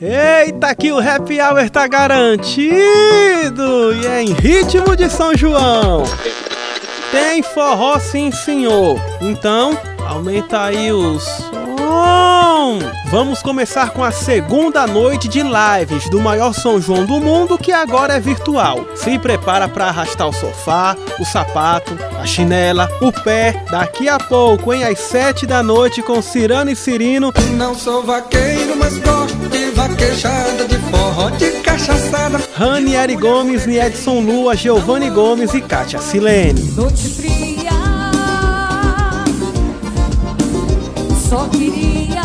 [0.00, 2.72] Eita, que o happy hour tá garantido!
[3.94, 6.04] E é em ritmo de São João!
[7.10, 9.00] Tem forró sim, senhor!
[9.20, 12.78] Então, aumenta aí o som!
[13.06, 17.72] Vamos começar com a segunda noite de lives do maior São João do mundo, que
[17.72, 18.86] agora é virtual.
[18.94, 23.64] Se prepara para arrastar o sofá, o sapato, a chinela, o pé.
[23.70, 27.32] Daqui a pouco, hein, às sete da noite, com Cirano e Cirino.
[27.56, 29.48] Não sou vaqueiro, mas gosto
[30.18, 32.40] de vaquejada, de forró, de cachaçada.
[32.54, 36.60] Ranieri Gomes, Niedson Lua, Giovanni Gomes e Kátia Silene.
[36.72, 37.70] Noite fria,
[41.28, 42.22] só queria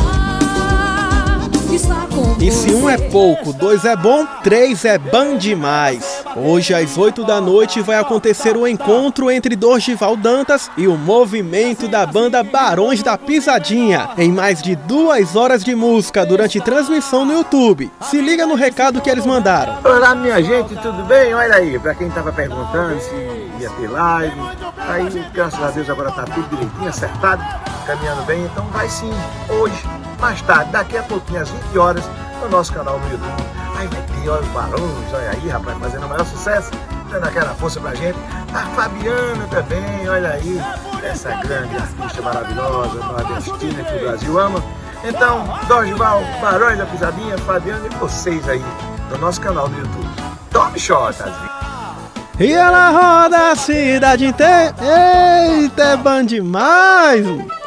[1.71, 6.22] estar com E se um é pouco, dois é bom, três é bom demais.
[6.35, 11.87] Hoje às 8 da noite vai acontecer o encontro entre Dorgival Dantas e o movimento
[11.87, 17.33] da banda Barões da Pisadinha, em mais de duas horas de música durante transmissão no
[17.33, 17.91] YouTube.
[18.01, 19.77] Se liga no recado que eles mandaram.
[19.83, 21.35] Olá, minha gente, tudo bem?
[21.35, 23.15] Olha aí, pra quem tava perguntando se
[23.59, 24.41] ia ter live,
[24.77, 27.43] aí, graças a Deus, agora tá tudo direitinho, acertado,
[27.85, 29.11] caminhando bem, então vai sim,
[29.49, 29.83] hoje,
[30.19, 32.03] mais tarde, daqui a pouquinho, às 20 horas,
[32.41, 33.62] no nosso canal no YouTube.
[33.87, 36.71] Vai ter, olha, os barões, olha aí, rapaz, fazendo o maior sucesso,
[37.09, 38.17] dando aquela força pra gente.
[38.53, 40.61] A Fabiana também, olha aí,
[41.03, 44.63] essa grande artista maravilhosa, nordestina que o Brasil ama.
[45.03, 48.63] Então, Dorival, Barões da Pisadinha, Fabiana e vocês aí,
[49.09, 50.09] no nosso canal no YouTube.
[50.51, 51.53] Tome shot, às vezes.
[52.39, 54.73] E ela roda a cidade inteira.
[54.81, 57.25] Eita, é bom demais!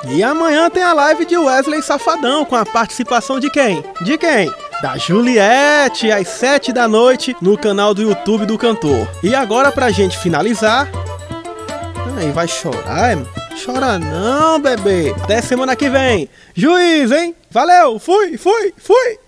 [0.09, 3.85] E amanhã tem a live de Wesley Safadão com a participação de quem?
[4.01, 4.53] De quem?
[4.83, 9.09] Da Juliette, às 7 da noite, no canal do YouTube do cantor.
[9.23, 10.89] E agora, pra gente finalizar.
[12.19, 13.47] Aí, vai chorar, é?
[13.65, 15.15] Chora não, bebê.
[15.23, 16.29] Até semana que vem.
[16.55, 17.35] Juiz, hein?
[17.51, 19.19] Valeu, fui, fui, fui.